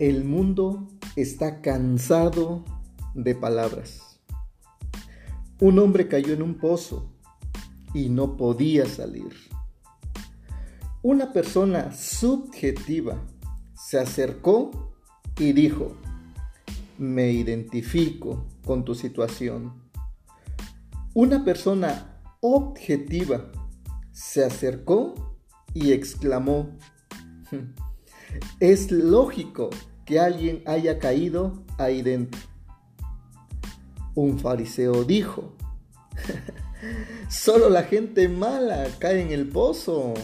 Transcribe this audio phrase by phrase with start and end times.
[0.00, 2.64] El mundo está cansado
[3.14, 4.18] de palabras.
[5.60, 7.12] Un hombre cayó en un pozo
[7.94, 9.32] y no podía salir.
[11.00, 13.22] Una persona subjetiva
[13.76, 14.96] se acercó
[15.38, 15.96] y dijo,
[16.98, 19.74] me identifico con tu situación.
[21.14, 23.52] Una persona objetiva
[24.10, 25.38] se acercó
[25.72, 26.76] y exclamó,
[28.60, 29.70] es lógico
[30.04, 32.40] que alguien haya caído ahí dentro.
[34.14, 35.54] Un fariseo dijo,
[37.28, 40.14] solo la gente mala cae en el pozo.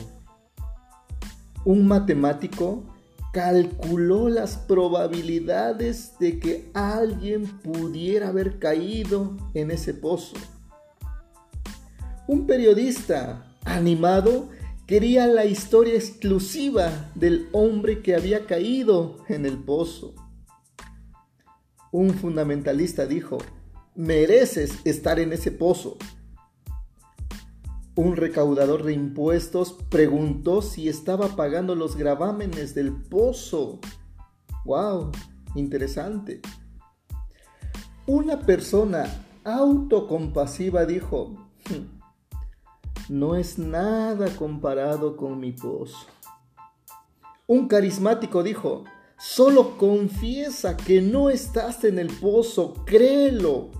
[1.65, 2.84] Un matemático
[3.32, 10.37] calculó las probabilidades de que alguien pudiera haber caído en ese pozo.
[12.27, 14.48] Un periodista animado
[14.90, 20.16] Quería la historia exclusiva del hombre que había caído en el pozo.
[21.92, 23.38] Un fundamentalista dijo,
[23.95, 25.96] mereces estar en ese pozo.
[27.95, 33.78] Un recaudador de impuestos preguntó si estaba pagando los gravámenes del pozo.
[34.65, 35.12] ¡Wow!
[35.54, 36.40] Interesante.
[38.09, 39.04] Una persona
[39.45, 41.99] autocompasiva dijo, hmm,
[43.10, 46.06] no es nada comparado con mi pozo.
[47.48, 48.84] Un carismático dijo,
[49.18, 53.72] solo confiesa que no estás en el pozo, créelo.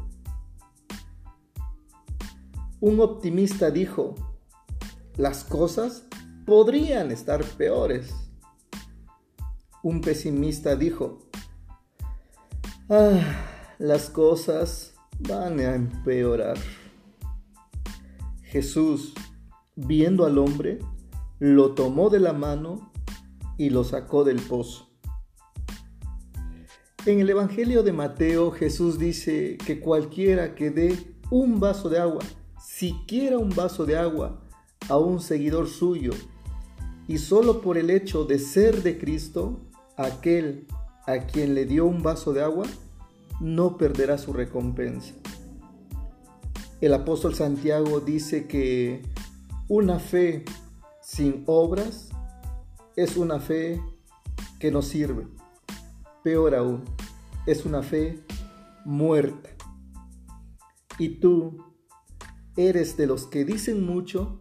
[2.81, 4.17] Un optimista dijo,
[5.17, 6.07] las cosas
[6.45, 8.13] podrían estar peores.
[9.85, 11.21] Un pesimista dijo,
[12.89, 13.21] ah,
[13.79, 16.59] las cosas van a empeorar.
[18.51, 19.13] Jesús,
[19.77, 20.81] viendo al hombre,
[21.39, 22.91] lo tomó de la mano
[23.57, 24.89] y lo sacó del pozo.
[27.07, 30.99] En el Evangelio de Mateo Jesús dice que cualquiera que dé
[31.31, 32.25] un vaso de agua,
[32.61, 34.43] siquiera un vaso de agua,
[34.89, 36.11] a un seguidor suyo,
[37.07, 39.61] y solo por el hecho de ser de Cristo,
[39.97, 40.67] aquel
[41.07, 42.67] a quien le dio un vaso de agua,
[43.41, 45.15] no perderá su recompensa.
[46.81, 49.03] El apóstol Santiago dice que
[49.69, 50.47] una fe
[51.03, 52.09] sin obras
[52.97, 53.83] es una fe
[54.59, 55.29] que no sirve.
[56.25, 56.85] Peor aún,
[57.47, 58.25] es una fe
[58.87, 59.51] muerta.
[60.99, 61.59] Y tú
[62.57, 64.41] eres de los que dicen mucho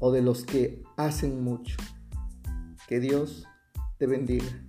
[0.00, 1.78] o de los que hacen mucho.
[2.88, 3.46] Que Dios
[3.96, 4.66] te bendiga.